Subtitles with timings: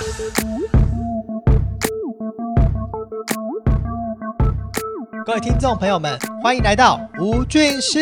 [0.00, 0.79] Thank you.
[5.26, 7.98] 各位听众朋友们，欢迎来到吴俊呃师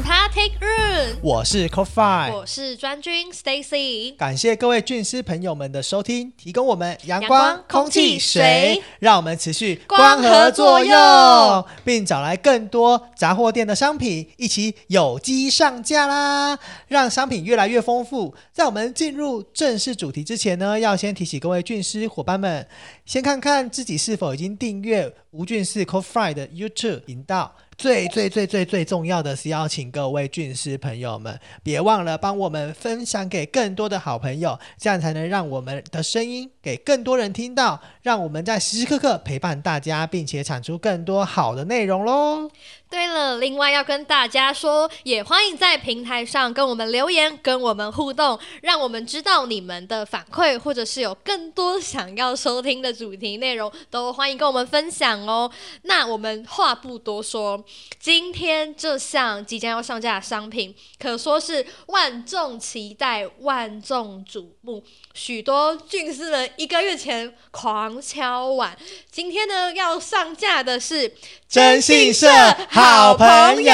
[0.00, 2.32] ，Static Room，我是 Coffee。
[2.32, 4.14] 我是专军 Stacy。
[4.16, 16.58] 感谢各位俊师朋友们的收听，提供我们阳阳光、空气、水水，让我们持续光合作用，并找来更多杂货店的商品，一起有机上架啦，
[16.88, 18.34] 让商品越来越丰富。
[18.52, 22.66] 在我们进入正式主题之前呢，要先提醒各位俊师伙伴们，
[23.04, 27.54] 先看看自己是否已经订阅吴俊士 Coffee 的 YouTube 频道。
[27.78, 42.50] 最最最最最重要的是邀请各位俊师朋友们，别忘了帮我们分享给更多的好朋友，这样才能让我们的声音给更多人听到，让我们在时时刻刻陪伴大家，并且产出更多好的内容喽。
[42.88, 55.50] 对了，另外要跟大家说，也欢迎在平台上跟我们留言，跟我们互动，让我们知道你们的反馈，或者是有更多想要收听的主题内容，都欢迎跟我们分享哦。
[55.82, 57.62] 那我们话不多说，
[57.98, 64.82] 今天这项即将要上架的商品，可说是万众期待、万众瞩目，
[65.14, 68.76] 许多俊士们一个月前狂敲碗。
[69.10, 71.12] 今天呢，要上架的是
[71.48, 72.28] 征信社
[72.68, 73.72] 好朋友，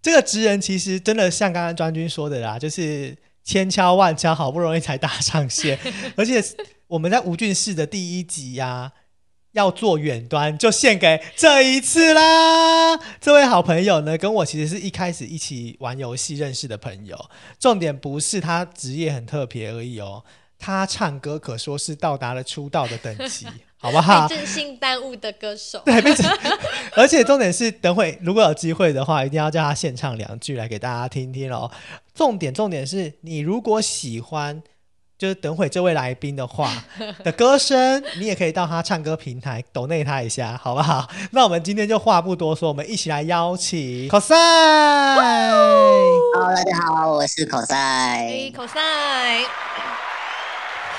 [0.00, 5.78] 这个职人其实真的像刚刚专军说的啦，就是千敲万敲，好不容易才打上线，
[6.16, 6.42] 而且
[6.86, 8.92] 我们在吴俊士的第一集呀、
[9.56, 12.94] 要做远端，就献给这一次啦！
[13.18, 17.18] 这位好朋友呢，跟我其实是一开始一起玩游戏认识的朋友。
[17.58, 20.22] 重点不是他职业很特别而已哦，
[20.58, 23.46] 他唱歌可说是到达了出道的等级，
[23.80, 24.36] 好不好被？
[24.36, 25.80] 正性耽误的歌手。
[25.86, 25.94] 对，
[26.92, 31.70] 而且重点是，等会如果有机会的话，一定要叫他现唱两句来给大家听听哦。
[32.14, 34.62] 重点重点是你如果喜欢，
[35.18, 36.70] 就是等会这位来宾的话
[37.24, 41.08] 的歌声，你也可以到他唱歌平台抖内他一下，好不好？
[41.32, 44.28] 那我们今天就话不多说，我们一起来邀请 cos。
[44.28, 48.56] Hello，大家好，我是口哎，塞。
[48.56, 48.80] 口塞。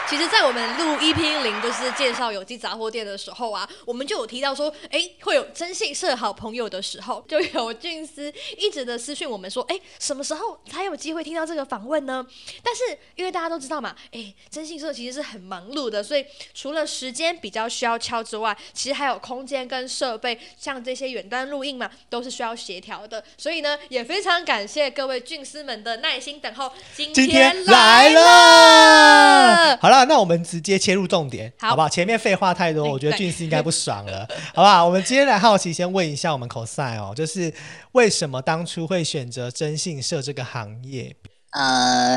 [0.09, 12.25] 其实，在我们录 EP 零就是介绍有机杂货店的时候啊，我们就有提到说，哎，会有征信社好朋友的时候，就有俊司一直的私讯我们说，哎，什么时候才有机会听到这个访问呢？
[12.63, 23.21] 但是因为大家都知道嘛，哎，征信社其实是很忙碌的，所以除了时间比较需要敲之外，其实还有空间跟设备，像这些远端录音嘛，都是需要协调的。
[23.37, 31.89] 所以呢，也非常感谢各位俊司们的耐心等候，今天来了，好了，那我们直接切入重点，好好不好？
[31.89, 34.85] 前面废话太多，我觉得俊司应该不爽了， 好不好？
[34.85, 37.53] 我们今天来好奇，先问一下我们口赛哦，就是
[37.93, 41.15] 为什么当初会选择征信社这个行业？
[41.51, 42.15] 呃，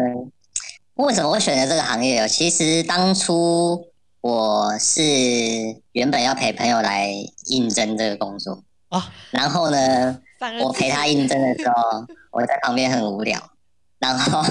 [0.94, 2.26] 为什么会选择这个行业？
[2.28, 3.86] 其实当初
[4.20, 5.02] 我是
[5.92, 7.08] 原本要陪朋友来
[7.46, 10.20] 应征这个工作啊，然后呢，
[10.62, 13.40] 我陪他应征的时候，我在旁边很无聊，
[14.00, 14.42] 然后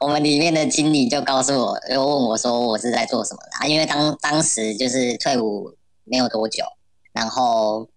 [0.00, 6.64] 我们里面的经理就告诉我，又问我说我是在做什么的、啊，因为当当时就是退伍没有多久，
[7.12, 7.88] 然后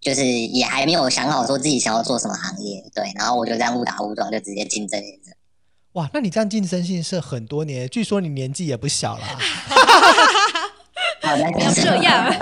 [0.00, 5.30] 就是也还没有想好说自己想要做什么行业，对，然后我就这样误打误撞就直接进征信社。
[5.92, 9.24] 哇，那你这样进征信社很多年，据说你年纪也不小了。
[11.20, 12.34] 好的，不要这样，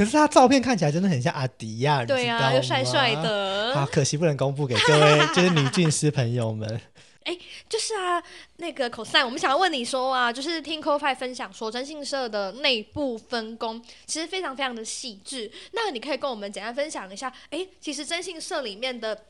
[0.00, 3.14] 可是他照片看起来真的很像阿迪亚、对啊，你知道又帅帅。
[3.16, 6.80] 的好，，可惜不能公布给各位 就是女俊师朋友们。
[7.24, 7.36] 哎
[7.68, 8.22] 就是啊，
[8.56, 19.24] 那个口塞，我们想要问你说啊，就是听 c o f i 分享说，征信社的内部分工其实非常非常的细致，那你可以跟我们简单分享一下，哎，其实征信社里面的。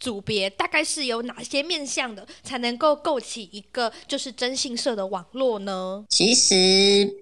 [0.00, 6.04] 组别大概是有哪些面向的，才能够构起一个就是征信社的网络呢？
[6.08, 6.54] 其实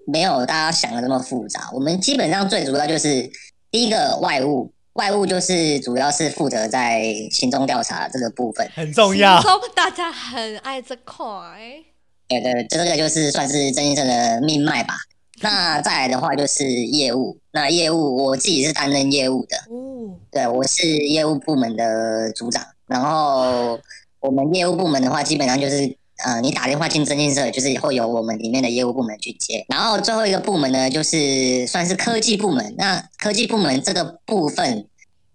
[0.05, 1.69] 没有大家想的那么复杂。
[1.73, 3.29] 我们基本上最主要就是
[3.71, 8.69] 第一个外务，外务就是主要是负责在行踪调查这个部分。
[8.73, 9.59] 很重要行。
[9.59, 11.83] 踪大家很爱这块，
[12.27, 14.95] 对对，这个就是算是征信社的命脉吧。
[15.39, 22.65] 那再来的话就是业务，那业务我自己是担任业务的，哦，对我是业务部门的组长。
[22.87, 23.79] 然后
[24.19, 25.95] 我们业务部门的话，基本上就是
[26.25, 29.65] 呃，你打电话进征信社，就是会由我们里面的业务部门去接。
[29.69, 32.73] 然后最后一个部门呢，就是算是科技部门。
[32.77, 34.87] 那科技部门这个部分，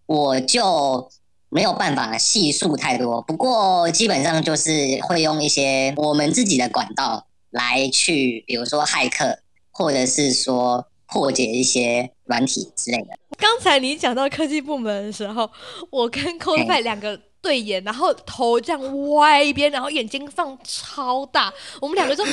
[0.07, 1.09] 我就
[1.51, 9.39] 没有办法细数太多，不过基本上就是会用一些我们自己的管道来去，比如说骇客，
[9.71, 13.19] 或者是说破解一些软体之类的。
[13.39, 15.49] 刚才你讲到科技部门的时候，
[15.91, 22.25] 我跟 c o f i 两个对眼，然后头这样歪一边，然后眼睛放超大，我们两个就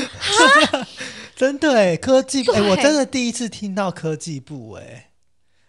[1.36, 5.10] 真的哎，科技部哎，我真的第一次听到科技部哎，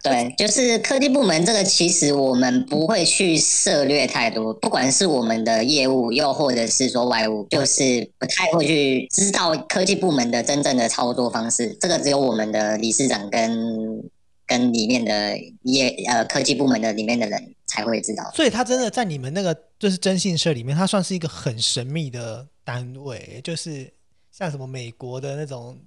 [0.02, 11.74] 对，就是科技部门这个，其实我们不会去涉略太多，不管是我们的业务，又或者是说外务，就是不太会去知道科技部门的真正的操作方式。
[11.80, 14.02] 这个只有我们的理事长跟
[14.46, 18.30] 跟里面的业呃科技部门的里面的人才会知道。
[18.34, 23.90] 所以他真的在你们那个就是征信社里面，他算是一个很神秘的单位，就是
[24.32, 25.78] 像什么美国的那种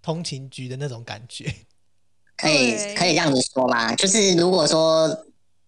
[0.00, 1.52] 通勤局的那种感觉。
[2.36, 5.08] 可以可以这样子说吗，就是如果说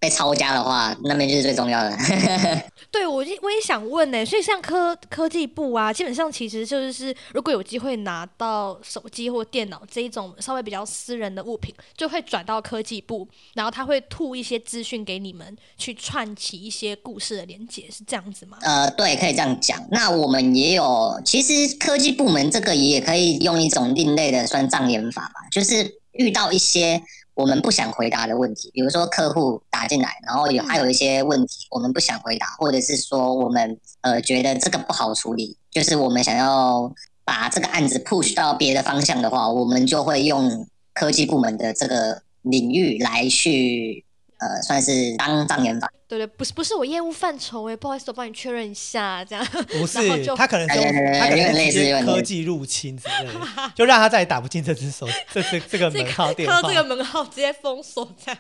[0.07, 1.91] 被抄家的话，那边就是最重要的。
[2.93, 18.59] 对我也我也想问呢、所以像科科技部啊，基本上其实就是是，如果有机会拿到手机或电脑这一种稍微比较私人的物品，就会转到科技部，然后他会吐一些资讯给你们，去串起一些故事的连接，是这样子吗？
[18.63, 19.85] 呃，对，可以这样讲。
[19.91, 27.03] 那我们也有，其实科技部门这个也可以用一种另类的算障眼法吧，就是遇到一些
[27.37, 36.91] 我们不想回答的问题，比如说客户打进来，然后有还有一些问题我们不想回答，或者是说我们呃觉得这个不好处理，就是我们想要
[37.27, 44.06] 把这个案子 push 到别的方向的话，我们就会用科技部门的这个领域来去
[44.39, 45.91] 呃算是当障眼法。
[46.09, 49.45] 对对，不是不是我业务范畴哎，不好意思，我帮你确认一下，这样
[49.81, 50.77] 不是就，他可能是
[51.19, 53.41] 他可有点类能类似科技入侵之类的，
[53.75, 56.75] 就让他再也打不进这只手这这这个这个门号电话看到这。
[56.77, 58.39] 个门号直接封锁这样。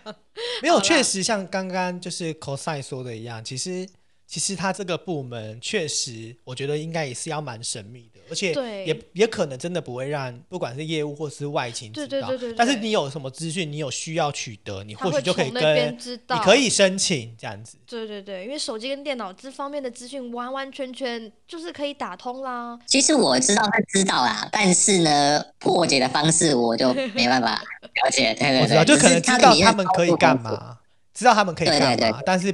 [0.62, 3.88] 没有，确实像刚刚就是 cosine 说的一样，其实
[4.26, 8.52] 其实他这个部门确实，我觉得应该也是要蛮神秘的，而且
[8.84, 12.06] 也也可能真的不会让不管是业务或是外勤知道。
[12.08, 17.78] 对对对对对但是你有什么资讯，你有需要取得，你或许就可以跟你可以申请这样子。
[17.86, 22.76] 对对对，因为手机跟电脑这方面的资讯完完全全就是可以打通啦。
[22.86, 28.34] 其实我知道他知道啦，但是呢，破解的方式我就没办法了解。
[28.34, 30.78] 对对 我知道，就可能知道他们可以干嘛。
[31.14, 32.52] 知道他们可以对干对嘛，但是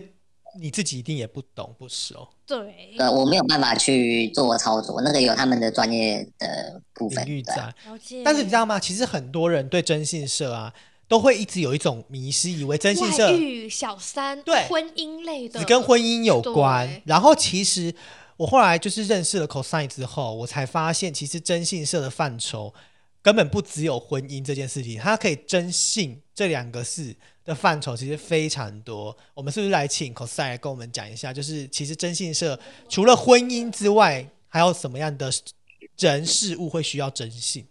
[0.61, 7.25] 你自己一定也不懂不熟对，呃，我没有办法去做操作，那个有他们的专业的部分。
[7.25, 7.75] 对领域在。
[8.25, 8.79] 但是你知道吗？
[8.79, 10.73] 其实很多人对征信社啊，
[11.09, 13.29] 都会一直有一种迷失，以为征信社
[13.71, 17.01] 小三、对婚姻类的，只跟婚姻有关。
[17.07, 17.95] 然后其实
[18.37, 22.75] 我后来就是认识了 cosine 之后，我才发现，其实征信社的范畴
[23.23, 29.17] 根本不只有婚姻这件事情，它可以征信这两个字的范畴其实非常多。
[29.35, 31.33] 我们是不是来请 cosine 来跟我们讲一下？
[31.33, 32.59] 就是其实征信社
[32.89, 35.33] 除了婚姻之外，还有什么样的
[35.99, 37.67] 人事物会需要征信？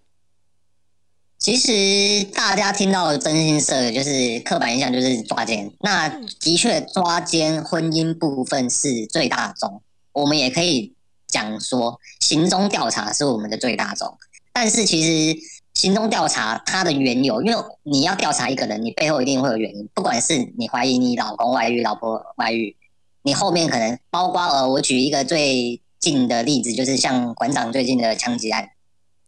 [1.37, 9.81] 其实大家听到征信社就是刻板印象就是抓奸，那嗯的确抓奸婚姻部分是最大宗，
[10.11, 10.93] 我们也可以
[11.27, 14.15] 讲说行踪调查是我们的最大宗，
[14.53, 15.39] 但是其实
[15.73, 22.75] 行踪调查它的缘由，因为你要调查一个人，你背后一定会有原因，不管是你怀疑你老公外遇、老婆外遇，
[23.23, 28.69] 你后面可能包括呃，我举一个最近的例子，就是像馆长最近的枪击案。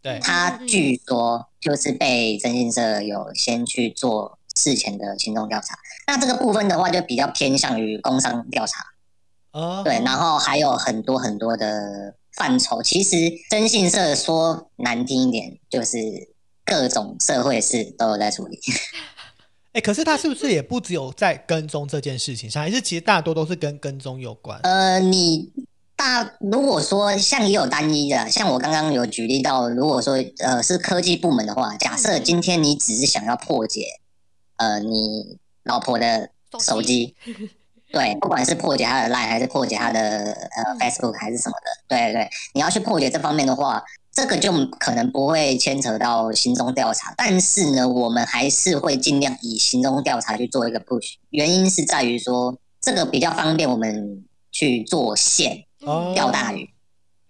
[0.02, 8.84] 对，他据说就是被征信社有先去做事前的行动调查，那这个部分的话就比较偏向于工商调查，
[9.52, 12.82] 哦，对，然后还有很多很多的范畴。
[12.82, 13.16] 其实
[13.48, 16.33] 征信社说难听一点，就是
[16.64, 18.58] 各种社会事都有在处理。
[19.72, 24.60] 哎，可是他是不是也不只有在跟踪这件事情上，还是其实大多都是跟跟踪有关？
[24.62, 25.50] 呃，你
[25.96, 33.86] 大如果说像也有单一的，像我刚刚有举例到，如果说呃是科技部门的话，假设今天你只是想要破解
[34.58, 36.30] 呃你老婆的
[36.60, 37.16] 手机，
[37.90, 43.82] 对，不管是破解她的 Line 还是破解她的呃嗯 Facebook 还是什么的，对对，你要去破解这方面的话，
[44.14, 56.70] 这个就可能不会牵扯到行踪调查，但是呢，我们还是会尽量以行踪调查去做一个 push，原因是在于说这个比较方便我们去做线哦钓大鱼。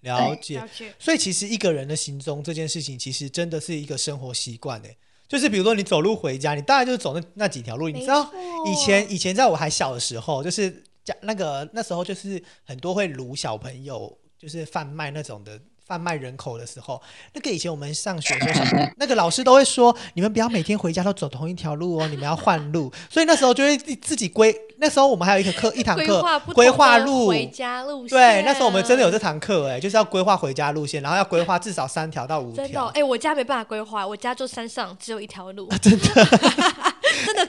[0.00, 0.68] 了解了。
[0.76, 0.94] 解。
[0.98, 4.98] 所以其实一个人的行踪这件事情，其实真的是一个生活习惯诶。
[5.26, 7.88] 就是比如说你走路回家，你大概就是走那那几条路。
[7.88, 8.30] 你知道
[8.66, 15.58] 以前以前在我还小的时候，就是家那个那时候就是很多会掳小朋友，就是贩卖那种的。
[15.86, 17.00] 贩卖人口的时候，
[17.32, 22.92] 那个以前我们上学的时候， 那个老师都会说，你们不要每天回家都走同一条路哦，你们要换路。
[23.10, 24.54] 所以那时候就会自己规。
[24.78, 28.18] 那时候我们还有一个课，一堂课规划路，回家路线。
[28.18, 33.00] 对，那时候我们真的有这堂课哎，就是要规划回家路线，然后要规划至少三条到五真的哦条。
[33.00, 35.68] 哎、我家没办法规划，我家就山上只有一条路。
[35.80, 36.26] 真的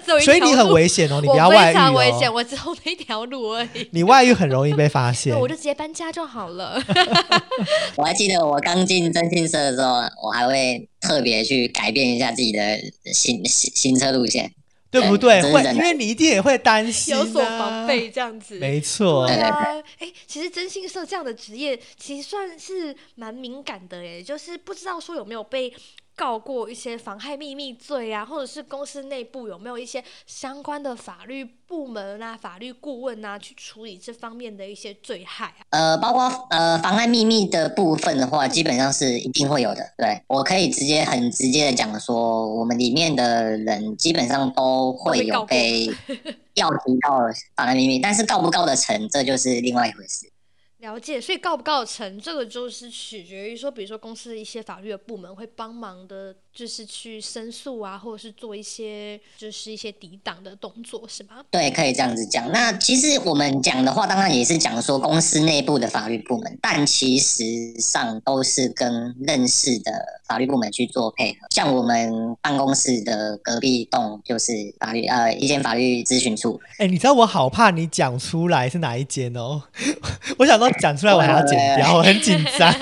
[0.03, 2.33] 只有一条路，所以你很危险哦，你不要外遇非常危险，哦。
[2.33, 3.87] 我只有那条路而已。
[3.91, 5.33] 你外遇很容易被发现。
[5.39, 6.81] 我就直接搬家就好了。
[7.97, 12.77] 我还记得我刚进征信社的时候，我还会特别去改变一下自己的
[13.13, 14.51] 行行行车路线。
[14.91, 15.41] 对不对？
[15.51, 18.55] 会，因为你一定也会担心、啊，有所防备这样子。
[18.59, 19.51] 没错对，啊，
[19.99, 25.73] 哎，其实征信社这样的职业，其实算是蛮敏感的，哎，就是不知道说有没有被
[26.15, 35.65] 告过一些妨害秘密罪啊，或者是公司内部有没有一些相关的法律部门啊、法律顾问啊，去处理这方面的一些罪害啊。
[35.71, 39.81] 呃，包括呃妨害秘密的部分的话，基本上是一定会有的。
[39.97, 45.87] 对我可以直接很直接的讲说，我们里面的人基本上都会有被
[46.53, 47.19] 要提到
[47.55, 50.31] 妨害秘密，但是告不告得成，这就是另外一回事。
[50.79, 61.43] 了解，所以告不告成，这个就是取决于说，比如说公司的一些法律的部门会帮忙的，就是去申诉啊，或者是做一些就是一些抵挡的动作，是吗？
[61.49, 62.51] 对，可以这样子讲。
[62.51, 67.43] 那其实我们讲的话，当然也是讲说公司内部的法律部门，但其实
[67.79, 69.91] 上都是跟认识的
[70.27, 71.47] 法律部门去做配合。
[71.51, 79.63] 像我们办公室的隔壁栋就是法律呃一间法律咨询处，哎、你知道我好怕你讲出来是哪一间哦？
[80.37, 82.73] 我想说讲出来我还要剪掉，我很紧张。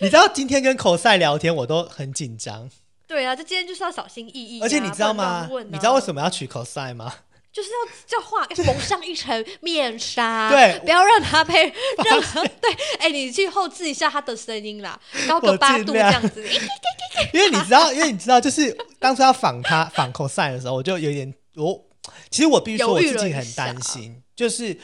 [0.00, 2.68] 你知道今天跟口赛聊天，我都很紧张，
[3.06, 5.48] 对啊，这今天就是要小心翼翼啊、而且你知道吗？
[5.70, 7.12] 你知道为什么要取口赛吗？
[7.50, 11.64] 就是要要画要蒙上一层面纱，对不要让他被
[12.04, 12.70] 任何对。
[13.00, 16.44] 哎、你去后置一下他的声音啦，高个八度这样子。
[17.32, 21.82] 因为你知道，因为你知道，就是当初要仿他仿口赛的时候，我就有点我，
[22.30, 24.78] 其实我必须说我自己很担心，就是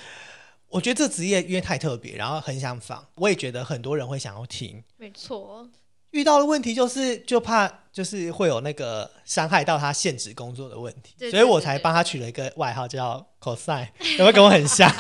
[0.75, 4.83] 我觉得这职业因为太特别，然后很想访，我也觉得很多人会想要听。
[4.97, 5.65] 没错，
[6.11, 13.87] 遇到的问题就是，就怕就是会有那个伤害到他现职工作的问题，对对所以我才帮他取了一个外号叫 cos，，
[14.19, 14.91] 有没有跟我很像？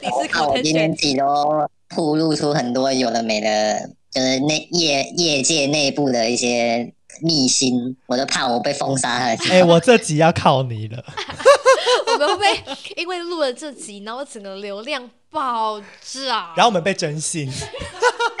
[0.00, 9.36] 你是那我口天选今天自己都透露出很多有的没的，就是内业业界内部的一些秘辛，我都怕我被封杀了。
[9.50, 11.04] 哎、我这集要靠你了。
[12.12, 16.54] 我们会被因为录了这集，然后整个流量爆炸。
[16.56, 17.50] 然后我们被征信，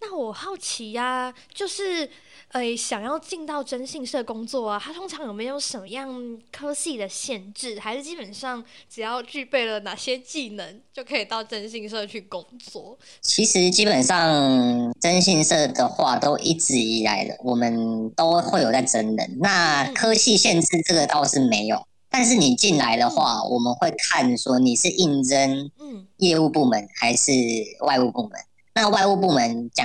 [0.00, 2.08] 那我好奇呀、就是
[2.48, 7.80] 呃，想要进到征信社工作啊，它通常有没有什么样科系的限制？
[7.80, 12.96] 还是基本上只要具备了哪些技能，就可以到征信社去工作？
[13.20, 19.38] 其实基本上征信社的话，都一直以来的，我们都会有在征人。
[19.40, 21.84] 那科系限制这个倒是没有，
[22.16, 27.32] 但是你进来的话，我们会看说你是应征嗯，业务部门还是
[27.80, 28.40] 外务部门。
[28.72, 29.84] 那外务部门讲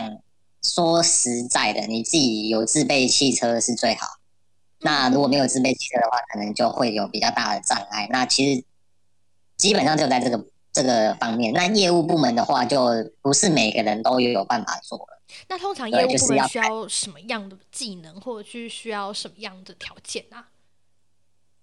[0.62, 4.06] 说实在的，你自己有自备汽车是最好。
[4.82, 8.08] 那如果没有自备汽车的话，可能就会有比较大的障碍。
[8.12, 8.64] 那其实
[9.58, 11.52] 基本上就在这个这个方面。
[11.52, 15.20] 那业务部门的话，就不是每个人都有办法做了。
[15.48, 20.46] 那通常业务部门需要什么样的技能，或者去需要什么样的条件啊？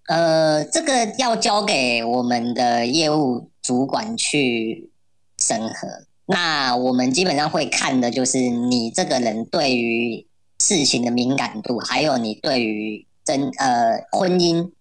[0.07, 4.89] 呃，这个要交给我们的业务主管去
[5.37, 5.87] 审核。
[6.25, 10.25] 那我们基本上会看的就是你这个人对于
[10.59, 14.71] 事情的敏感度，还有你对于真呃婚姻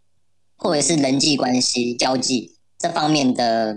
[0.57, 3.77] 或者是人际关系交际这方面的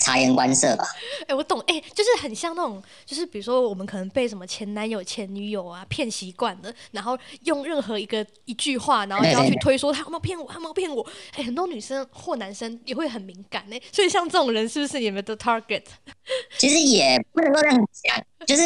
[0.00, 0.84] 察言观色吧。
[1.28, 11.06] 哎、我懂，哎、就是很像那种，就是比如说我们可能被什么前男友、前女友啊骗习惯了，然后用任何一个一句话，然后就要去推说他有没有骗我，他有没有骗我。
[11.36, 15.82] 哎、很多女生或男生也会很敏感呢、所以像这种人是不是你们的 target？
[16.56, 18.62] 其实也不能够这样讲，就是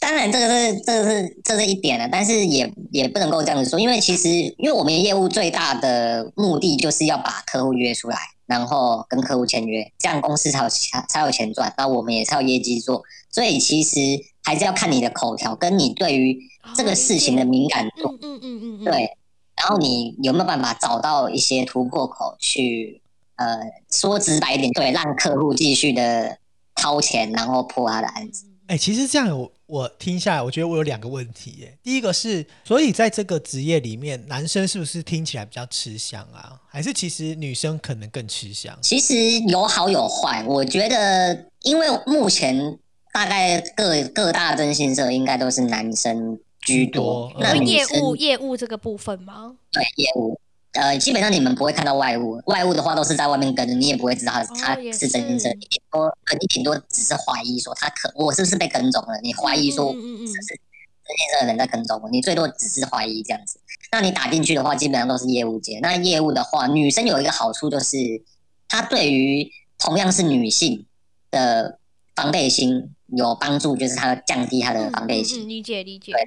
[0.00, 8.18] 当然这个是这个是这是一点了，但是也也不能够这样子说，因为其实因为我们业务最大的目的就是要把客户约出来，
[8.50, 13.98] 然后跟客户签约，这样公司才有钱才有钱赚，那我们也才有业绩做，所以其实
[14.42, 16.36] 还是要看你的口条跟你对于
[16.74, 19.16] 这个事情的敏感度，嗯嗯嗯嗯嗯，对，
[19.56, 23.00] 然后你有没有办法找到一些突破口去，
[23.36, 26.38] 呃，说直白一点，对，让客户继续的
[26.74, 28.49] 掏钱，然后破他的案子。
[28.70, 31.76] 哎、其实这样我我听下来，我觉得我有两个问题耶。
[31.82, 36.56] 第一个是，所以在这个职业里面，男生是不是听起来比较吃香啊？
[36.68, 38.78] 还是其实女生可能更吃香？
[38.80, 42.78] 其实有好有坏，我觉得，因为目前
[43.12, 49.56] 大概各各大征信社应该都是男生居多那业务业务这个部分吗？
[49.72, 50.40] 对业务，
[50.72, 63.58] 呃，基本上你们不会看到外物，外物的话都是在外面跟着，你也不会知道他他也是征信社，是你顶多你顶多只是怀疑说他可我是不是被跟踪了，你怀疑说是不是征信社的人在跟踪我，你最多只是怀疑这样子。
[63.90, 65.80] 那你打进去的话，基本上都是业务接。
[65.82, 67.96] 那业务的话，女生有一个好处就是，
[68.68, 70.86] 她对于同样是女性
[71.32, 71.80] 的
[72.14, 75.40] 防备心有帮助，就是她降低她的防备心。
[75.40, 76.12] 嗯嗯嗯理解理解。
[76.12, 76.22] 对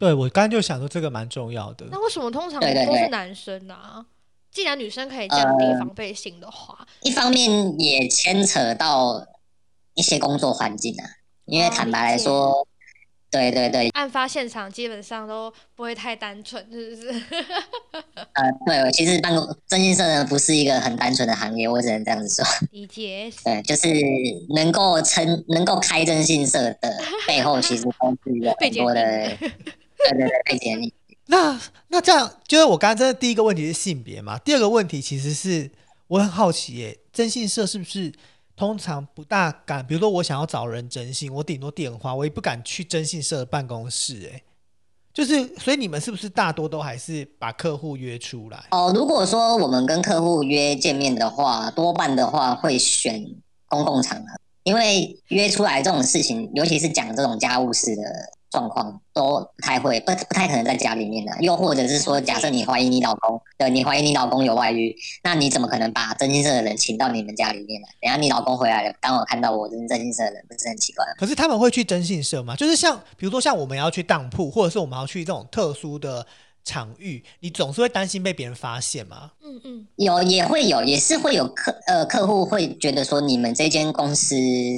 [0.00, 1.86] 我刚刚就想说这个蛮重要的。
[1.90, 4.04] 那为什么通常对对对都是男生呢、
[4.50, 9.26] 既然女生可以降低防备心的话，一方面也牵扯到
[9.94, 11.04] 一些工作环境啊，
[11.46, 12.66] 因为哦坦白来说，
[13.30, 17.08] 对对对，案发现场基本上都不会太单纯，是不是？
[18.34, 22.44] 呃，对，其实办公征信社呢不是一个很单纯的行业，我只能这样子说。
[22.70, 23.28] 理解。
[23.44, 23.88] 对，就是
[24.54, 26.78] 能够称能够开征信社的
[27.26, 29.50] 背后，其实都是有很多的，定
[31.26, 31.58] 那
[31.88, 35.70] 那这样，就是我刚刚真的第一个问题是性别嘛，第二个问题其实是
[36.08, 38.12] 我很好奇耶，征信社是不是
[38.54, 39.86] 通常不大敢？
[39.86, 44.42] 比如说我想要找人征信，我顶多电话，我也不敢去征信社的办公室，哎，
[45.14, 48.62] 就是所以你们是不是大多都还是把客户约出来？
[48.72, 53.24] 哦，如果说我们跟客户约见面的话，多半的话会选
[53.66, 54.26] 公共场合，
[54.64, 58.02] 因为约出来这种事情，尤其是讲这种家务事的
[58.54, 61.32] 状况，都不太会不不太可能在家里面的。
[61.40, 64.94] 又或者是说，假设你怀疑你老公，对你怀疑你老公有外遇，
[65.24, 67.88] 那你怎么可能把征信社的人请到你们家里面来？
[68.00, 71.04] 等下你老公回来了，当我看到我这是征信社的人，不是很奇怪？
[71.18, 72.54] 可是他们会去征信社吗？
[72.54, 76.24] 就是像比如说像我们要去当铺，或者是我们要去这种特殊的
[76.64, 79.32] 场域，你总是会担心被别人发现吗？
[79.44, 84.34] 嗯嗯，有也会有，也是会有客呃客户会觉得说你们这间公司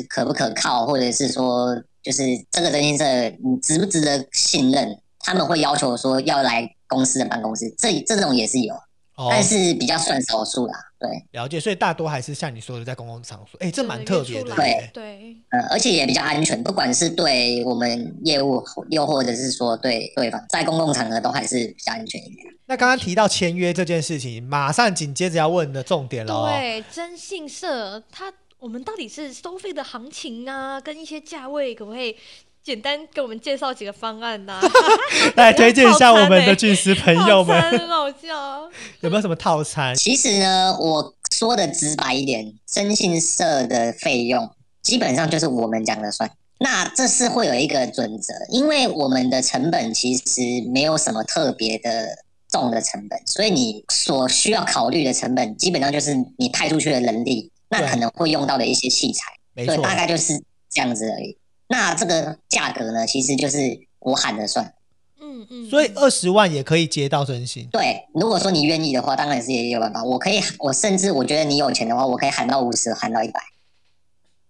[0.09, 2.23] 可不可靠，或者是说就是
[2.53, 3.05] 这个征信社
[3.43, 8.73] 你值不值得信任，他们会要求说要来公司的办公室，这这种也是有，
[9.17, 10.75] 哦，但是比较算少数啦。
[11.01, 14.91] 对，了解，所以大多还是像你说的在公共场所，哎，这蛮特别的对耶。
[14.95, 22.47] 对，呃，而且也比较安全，不管是对我们业务，又或者是说对对方，在公共场合都还是比较安全一点。
[22.67, 26.49] 那刚刚提到签约这件事情，马上紧接着要问的重点了哦。
[26.49, 32.17] 对，征信社它我们到底是收费的行情啊，跟一些价位，可不可以
[32.63, 34.59] 简单给我们介绍几个方案呢、
[35.37, 38.71] 来推荐一下我们的套餐欸俊师朋友们套餐很 好笑。
[39.01, 39.95] 有没有什么套餐？
[39.95, 44.51] 其实呢，我说的直白一点，征信社的费用
[44.83, 46.31] 基本上就是我们讲了算。
[46.59, 50.41] 那这是会有一个准则，因为我们的成本其实
[50.73, 52.09] 没有什么特别的
[52.49, 61.37] 重的成本，所以你所需要考虑的成本基本上就是你派出去的人力，那可能会用到的一些器材，对，没错，大概就是这样子而已。
[61.69, 64.73] 那这个价格呢，其实就是我喊了算。
[65.21, 67.67] 嗯嗯，所以二十万也可以接到征信。
[67.73, 70.05] 对，如果说你愿意的话，当然是也有办法。
[70.05, 73.41] 我可以，我甚至我觉得你有钱的话，我可以喊到五十，喊到一百，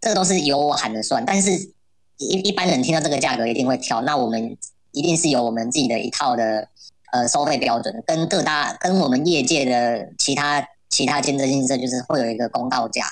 [0.01, 1.25] 这个都是由我喊的算。
[1.25, 1.73] 但是
[2.19, 4.59] 一一般人听到这个价格一定会跳，那我们
[4.93, 6.69] 一定是有我们自己的一套的
[7.13, 13.07] 呃收费标准，跟各大跟我们业界的其他其他兼职性社就是会有一个公告价，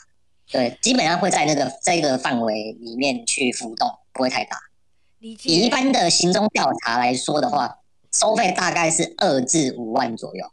[0.50, 4.56] 对，基本上会在那个这个范围里面去浮动，不会太大。
[5.20, 7.78] 以一般的行踪调查来说的话，
[8.12, 10.46] 收费大概是二至五万左右。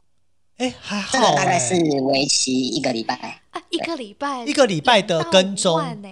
[0.57, 3.41] 哎，还这个大概是为期一个礼拜。
[3.51, 5.77] 啊，一个礼拜一个礼拜的跟踪。
[6.01, 6.09] 呢、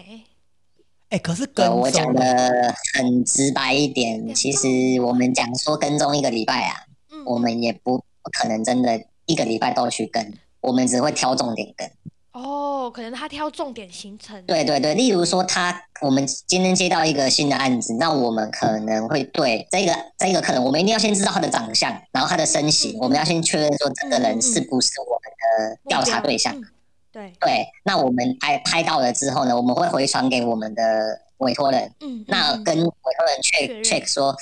[1.09, 4.67] 哎，可是我讲的很直白一点，其实
[5.01, 11.89] 我们讲说跟踪一个礼拜啊，嗯，我们也不不可能真的一个礼拜都去跟，我们只会挑重点跟。
[12.31, 14.41] 哦，可能他挑重点行程。
[14.45, 25.31] 对对对，例如说他，我们今天接到一个新的案子，那我们可能会对这个这个可能，我们一定要先知道他的长相，然后他的身形，嗯我们要先确认说这个人是不是我们
[25.69, 26.55] 的调查对象。
[26.55, 26.63] 嗯
[27.11, 34.35] 对，对，那我们拍拍到了之后呢，我们会回传给我们的委托人，嗯，嗯那跟委托人确 check 认 check 说，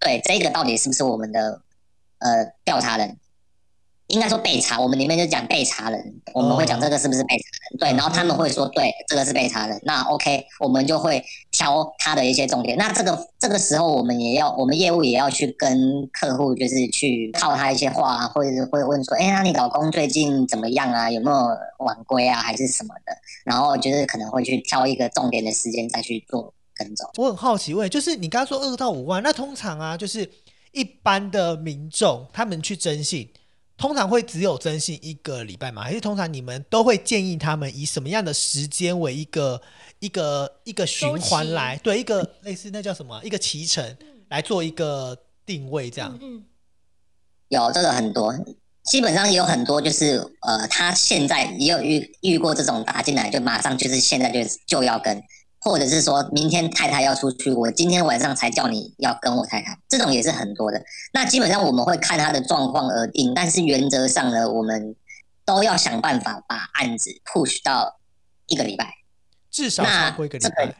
[0.00, 1.60] 对这个到底是不是我们的
[2.20, 3.18] 呃调查人？
[4.08, 7.78] 应该说被查，我们里面就讲被查人，我们会讲这个是不是被查人？
[7.78, 9.78] 对，然后他们会说对，这个是被查人。
[9.84, 12.76] 那 OK，我们就会挑他的一些重点。
[12.78, 21.10] 那这个这个时候，我们也要，我们业务也要去跟客户，就是去套他一些话啊，或者是会问说，哎，那你老公最近怎么样啊？
[21.10, 21.36] 有没有
[21.84, 23.12] 晚归啊，还是什么的？
[23.44, 27.06] 然后就是可能会去挑一个重点的时间再去做跟踪。
[27.18, 30.30] 我很好奇，问，就是你刚刚说二到五万，那通常啊，就是
[30.72, 33.28] 一般的民众他们去征信，
[33.78, 35.82] 通常会只有征信一个礼拜吗？
[35.82, 39.62] 还是通常你们都会建议他们以什么样的时间为一个
[40.00, 43.22] 一个一个循环来，对，一个类似那叫什么啊？
[43.22, 43.96] 一个骑程
[44.28, 46.18] 来做一个定位这样？
[46.20, 46.44] 嗯
[47.48, 48.34] 有这个很多，
[48.84, 55.22] 基本上也有很多，就是呃，他现在也有遇遇过这种打进来，就马上就是现在就就要跟，
[55.60, 60.82] 或者是说明天太太要出去，我今天晚上才叫你要跟我太太，这种也是很多的。
[61.12, 64.94] 那基本上我们会看他的状况而定，但是原则上呢，我们
[65.44, 67.98] 都要想办法把案子 push 到
[68.46, 68.94] 一个礼拜，
[69.50, 70.74] 至少那超过一个礼这个拜。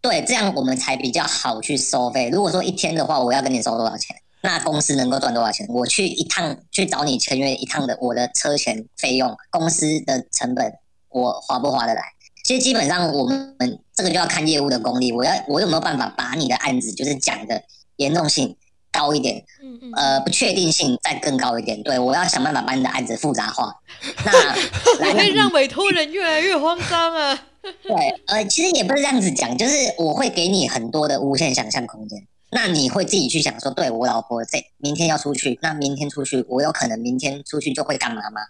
[0.00, 2.28] 对，这样我们才比较好去收费。
[2.28, 4.16] 如果说一天的话，我要跟你收多少钱？
[4.40, 5.64] 那公司能够赚多少钱？
[5.68, 10.72] 我去一趟去找你签约一趟的，我的车钱费用、公司的成本，
[11.08, 12.02] 我划不划得来？
[12.42, 13.56] 其实基本上我们
[13.94, 17.62] 这个就要看业务的功力，我要我有没有办法把你的案子就是讲的
[17.96, 18.56] 严重性
[18.90, 21.82] 高一点，嗯嗯，呃，不确定性再更高一点。
[21.82, 23.74] 对我要想办法把你的案子复杂化。
[24.24, 27.46] 那来我会让委托人越来越慌张啊。
[27.62, 27.94] 对，
[28.26, 32.26] 呃，其实也不是这样子讲，就是我会给你很多的无限想象空间。
[32.50, 38.40] 那你会自己去想说，对我老婆这明天要出去，那明天出去，我有可能明天出去就会干嘛吗？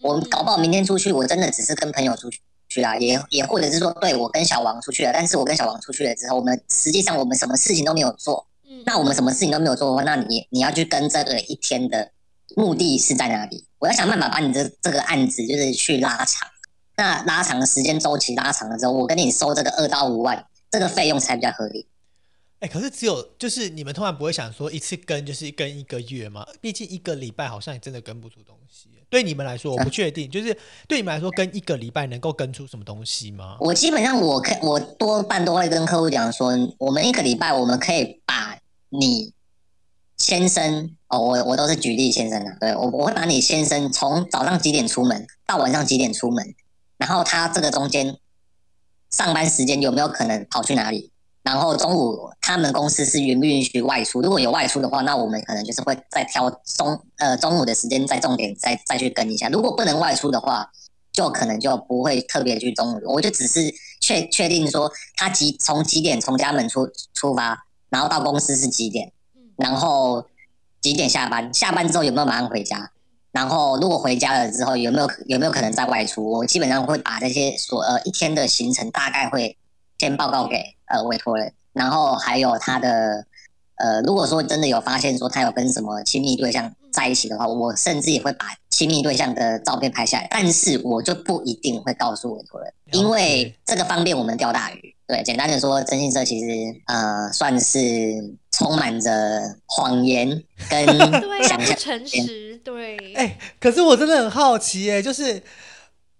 [0.00, 2.40] 我搞不好明天出去，我真的只是跟朋友出去
[2.84, 8.46] 啊，也也或者是说，对我跟小王出去了，但是我跟小王出去了之后，我们实际上我们什么事情都没有做。
[8.68, 12.10] 嗯那我们什么事情都没有做的话，那你你要去跟这个一天的
[12.56, 13.66] 目的是在哪里？
[13.78, 16.48] 我要想办法把你这这个案子就是去拉长，
[16.96, 21.86] 那拉长的时间周期拉长了之后，我跟你收这个二到五万，这个费用才比较合理。
[22.60, 26.46] 哎、可是只有就是你们通常不会想说一次跟就是跟一个月吗？
[26.62, 28.88] 毕竟一个礼拜好像也真的跟不出东西。
[29.10, 30.56] 对你们来说，我不确定，就是
[30.88, 33.56] 对你们来说，跟一个礼拜能够跟出什么东西吗？
[33.60, 38.58] 我基本上我可我多半都会跟客户讲说，我们一个礼拜我们可以把
[38.90, 39.32] 你
[40.16, 46.54] 先生哦，我我都是举例先生的，对我我会把你先生从早上几点出门到晚上几点出门，
[46.98, 48.16] 然后他这个中间
[49.10, 51.10] 上班时间有没有可能跑去哪里？
[51.44, 54.22] 然后中午他们公司是允不允许外出？
[54.22, 59.48] 如果有外出的话，那我们可能就是会再挑中呃中午的时间再重点再再去跟一下。
[59.50, 60.70] 如果不能外出的话，
[61.12, 69.12] 就可能就不会特别去中午，我就只是确确定说他几从几点从家门出出发，然后到公司是几点，
[69.58, 70.26] 然后
[70.80, 72.90] 几点下班，下班之后有没有马上回家，
[73.32, 79.56] 然后如果回家了之后有没有有没有可能再外出，我基本上会把这些所呃一天的行程大概会
[80.04, 83.26] 先报告给呃委托人，然后还有他的。
[83.76, 94.94] 呃，如果说真的有发现说他有跟什么亲密对象在一起的话，我甚至也会把亲密对象的照片拍下来，但是我就不一定会告诉委托人，因为这个方便我们钓大鱼。
[95.08, 96.46] 对，简单的说，征信社其实
[96.86, 97.78] 呃算是
[98.52, 99.10] 充满着
[99.66, 100.28] 谎言
[100.70, 100.86] 跟。
[101.20, 105.42] 不诚实，对，哎、可是我真的很好奇、哎，就是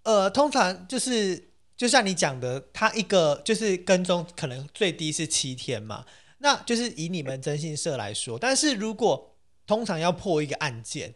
[0.03, 1.41] 呃，通常就是
[1.77, 6.05] 就像你讲的，他一个就是跟踪，可能最低是七天嘛。
[6.37, 9.35] 那就是以你们征信社来说，但是如果
[9.65, 11.15] 通常要破一个案件，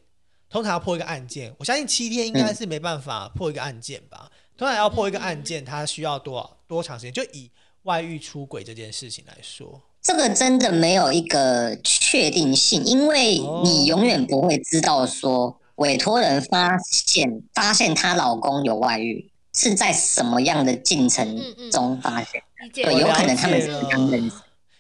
[0.50, 4.32] 通常要破一个案件，我相信七天应该是没办法破一个案件吧。
[4.58, 7.14] 通常要破一个案件，它需要多少多长时间？
[7.14, 7.52] 就以
[7.84, 21.38] 外遇出轨这件事情来说，这个真的没有一个确定性，因为你永远不会知道说委托人发现发现她老公有外遇是在什么样的进程
[21.70, 22.42] 中发现。
[22.74, 24.36] 对，有可能他们是了解刚认识。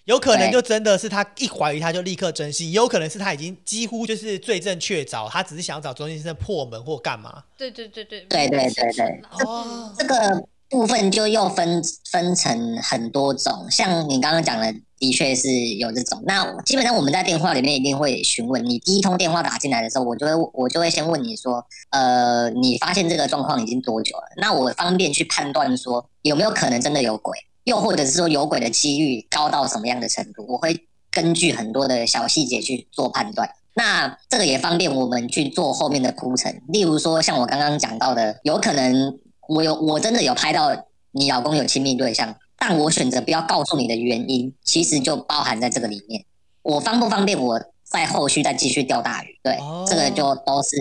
[0.05, 7.43] 有可能就真的是他一怀疑他就立刻征信，也有可能是他已经几乎就是罪证确凿，他只是想找中信社破门或干嘛。
[7.57, 16.21] 对对对对，对对对对了哦这个部分就又分分成很多种，像你刚刚讲的，的确是有这种。
[16.25, 24.23] 那基本上我们在电话里面一定会询问你第一通电话打进来的时候，我就会我就会先问你说，呃，你发现这个状况已经多久了？
[24.37, 30.45] 那我方便去判断说有没有可能真的有鬼，又或者是说有鬼的几率高到什么样的程度？
[30.47, 33.49] 我会根据很多的小细节去做判断。
[33.75, 40.69] 那这个也方便我们去做后面的铺陈，例如说像我刚刚讲到的，有可能我有我真的有拍到
[41.11, 46.25] 你老公有亲密对象，但我选择不要告诉你的原因，其实就包含在这个里面。
[46.61, 49.39] 我方不方便我在后续再继续钓大鱼？
[49.41, 50.77] 对，哦这个就都是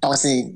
[0.00, 0.52] 都是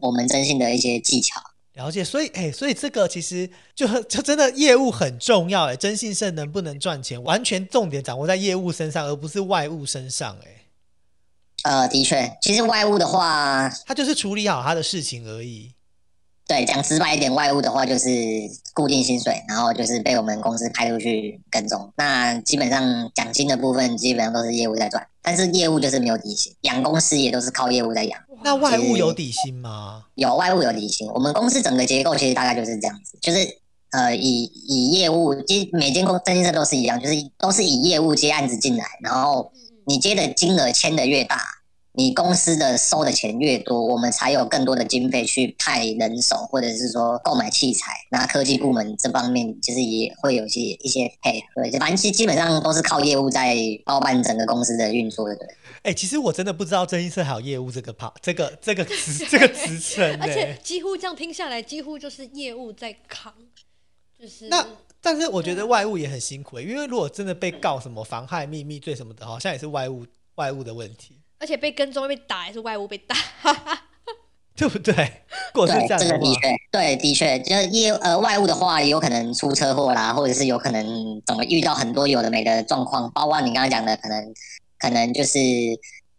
[0.00, 1.40] 我们征信的一些技巧。
[1.74, 10.48] 了解，所以哎、所以这个其实就就真的业务很重要哎，征信社能不能赚钱，完全重点掌握在业务身上，而不是外务身上哎。
[11.62, 15.72] 呃，的确，其实外务的话，他就是处理好他的事情而已。
[16.52, 18.10] 对，讲直白一点，外务的话就是
[18.74, 21.90] 固定薪水，然后就是被我们公司派出去跟踪。
[21.96, 28.20] 那基本上奖金的部分基本上都是业务在赚，但是业务就是没有底薪，养公司也都是靠业务在养。
[28.44, 30.02] 那外务有底薪吗？
[30.14, 33.38] 有外务有底薪，我们公司整个结构其实大概就是这样子，就是
[33.92, 39.50] 呃以以业务，其实每间公征信社都是一样，就是都是以业务接案子进来，然后
[39.86, 41.40] 你接的金额签的越大，
[41.94, 47.92] 你公司的收的钱越多，我们才有更多的经费去派人手，或者是说购买器材。
[48.10, 55.48] 那科技部门这方面其实也会有一些一些配合，反正基基本上都是靠业务在包办整个公司的运作的。
[55.82, 63.32] 哎、其实我真的不知道真医生还有业务这个跑这个这个职这个职称 呢、而且几乎这样听下来，几乎就是业务在扛，
[64.18, 64.64] 就是那
[65.00, 73.16] 但是我觉得外务也很辛苦、欸，因为如果真的被告什么妨害秘密罪什么的，好像也是外务外务的问题，而且被跟踪被打还是外物被打，
[74.54, 74.94] 对不对？
[75.52, 84.34] 如果是对，这个的确，对，的确，就是业呃外物的话，也有可能出车祸啦，或者是有可能怎么遇到很多有的没的状况，包括你刚刚讲的，可能
[84.78, 85.40] 可能就是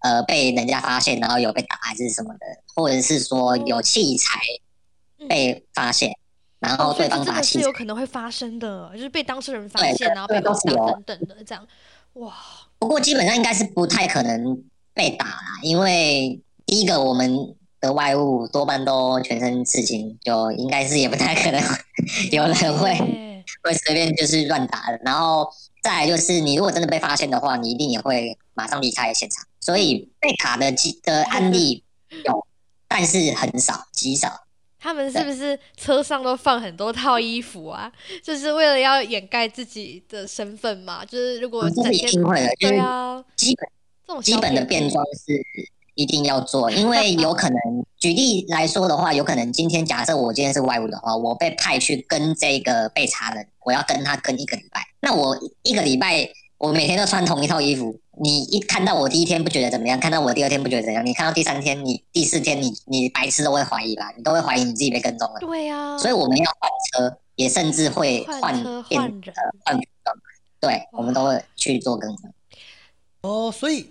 [0.01, 2.39] 呃被人家发现，然后有被打还是什么的，
[2.75, 4.41] 或者是说有器材
[5.29, 6.13] 被发现，
[6.59, 11.65] 然后对方这真的是把器材有可能会发生的，就是被当事人发现，然后被殴打等等的这样。
[12.13, 12.33] 哇，
[12.77, 21.61] 不过基本上应该是不太可能被打啦，因为第一个我们的外物多半都全身刺青，就应该是也不太可能
[22.31, 24.99] 有人会对 会随便就是乱打的。
[25.03, 25.47] 然后
[25.81, 29.45] 再来就是你如果真的被发现的话，你一定也会马上离开现场。
[29.59, 31.83] 所以被卡的机的案例
[32.25, 32.45] 有，
[32.87, 34.29] 但是很少，极少。
[34.79, 37.89] 他们是不是车上都放很多套衣服啊？
[38.21, 41.05] 就是为了要掩盖自己的身份嘛？
[41.05, 42.11] 就是如果整天
[42.59, 43.65] 对啊，基本
[44.21, 45.41] 基本的变装是
[45.95, 47.57] 一定要做，因为有可能，
[47.97, 68.53] 举例来说的话，有可能今天假设我今天是外务的话，我被派去跟这个被查人，我要跟他跟一个礼拜，那我一个礼拜我每天都穿同一套衣服，你一看到我第一天不觉得怎么样，看到我第二天不觉得怎样，你看到第三天，你第四天你你白痴都会怀疑吧，你都会怀疑你自己被跟踪了，对啊，所以我们要换车，也甚至会换
[68.87, 70.17] 变换人，换服装，
[70.59, 72.33] 对，我们都会去做更换。
[73.21, 73.89] 哦，所以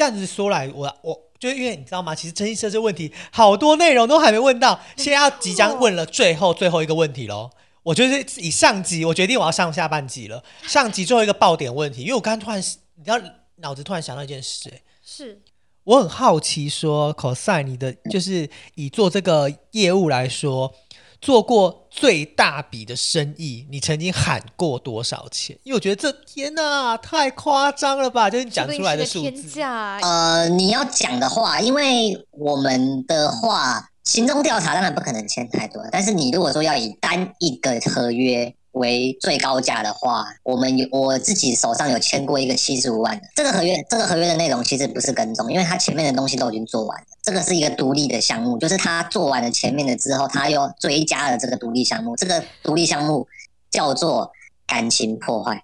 [0.00, 2.14] 这样子说来，我我就是因为你知道吗？
[2.14, 7.50] 其实征信社这问题好多内容都还没问到，现在要即将问了最后最后一个问题喽。
[7.82, 10.42] 我就是以上集，我决定我要上下半集了。
[10.62, 12.58] 上集最后一个爆点问题，因为我刚刚突然
[12.94, 13.20] 你知道
[13.56, 15.42] 脑子突然想到一件事、欸是
[15.84, 20.72] 我很好奇说，cosine 你的就是以做这个业务来说，
[21.20, 25.56] 做过最大笔的生意，你曾经喊过多少钱？
[25.64, 28.30] 因为我觉得这天呐，太夸张了吧！
[28.30, 29.42] 就是你讲出来的数字。
[29.42, 53.26] 价，呃，你要讲的话，因为我们的话，行踪调查当然不可能签太多，但是你如果说要以单一个合约为最高价的话，我们有我自己手上有签过一个七十五万的这个合约，这个合约的内容其实不是跟踪，因为他前面的东西都已经做完了，这个是一个独立的项目，就是他做完了前面的之后，他又追加了这个独立项目，这个独立项目
[53.70, 54.32] 叫做
[54.66, 55.62] 感情破坏。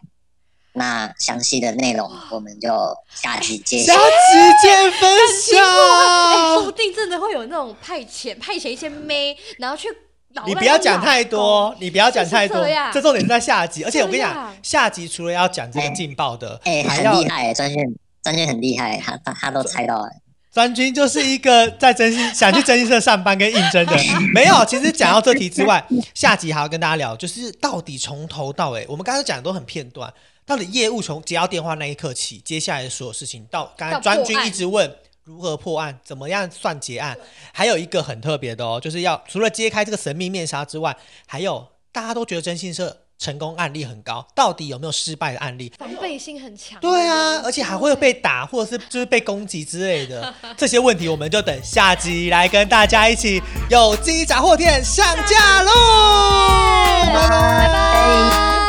[0.75, 2.69] 那详细的内容我们就
[3.14, 3.99] 下集揭晓下。
[3.99, 5.11] 集见分
[5.42, 5.59] 享，
[6.55, 6.73] 说不。
[6.73, 9.88] 定真的会有那种派遣派遣一些妹，然后去
[10.45, 13.83] 你不要讲太多，你不要讲太多就是这重点是在下集。
[13.85, 17.83] 而且我跟你讲，下集除了要讲这个劲爆的，哎、很厉害，专训
[18.23, 20.11] 专训很厉害，他他他都猜到了。
[20.57, 23.95] 专军就是一个在真心想去真心社上班跟应征的，
[24.33, 24.64] 没有。
[24.64, 30.11] 其实讲到这题之外，下集还要跟大家聊，就是到底从头到尾，我们刚才讲的都很片段，
[30.47, 34.90] 到底业务从接到电话那一刻起，接下来的所有事情，到刚才专军一直问
[35.25, 37.14] 如何破案，怎么样算结案，
[37.53, 45.73] 还有一个很特别的哦，就是要除了揭开这个神秘面纱之外，还有大家都觉得征信社成功案例很高到底有没有失败的案例？
[45.79, 46.79] 防备心很强。
[46.81, 50.33] 对啊而且还会被打或者是就是被攻击之类的。
[50.57, 55.73] 这些问题我们就等下集来跟大家一起有机杂货店上架喽。
[57.07, 58.66] 拜拜。